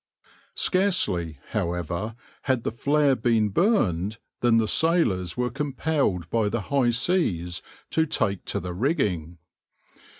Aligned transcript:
Scarcely, 0.55 1.37
however, 1.49 2.15
had 2.45 2.63
the 2.63 2.71
flare 2.71 3.15
been 3.15 3.49
burned 3.49 4.17
than 4.39 4.57
the 4.57 4.67
sailors 4.67 5.37
were 5.37 5.51
compelled 5.51 6.27
by 6.31 6.49
the 6.49 6.61
high 6.73 6.89
seas 6.89 7.61
to 7.91 8.07
take 8.07 8.43
to 8.45 8.59
the 8.59 8.73
rigging. 8.73 9.37